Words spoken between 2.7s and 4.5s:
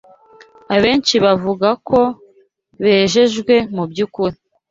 bejejwe mu by’ukuri